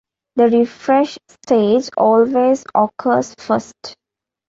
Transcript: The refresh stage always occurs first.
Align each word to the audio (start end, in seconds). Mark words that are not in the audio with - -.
The 0.35 0.47
refresh 0.47 1.19
stage 1.27 1.91
always 1.95 2.65
occurs 2.73 3.35
first. 3.37 3.95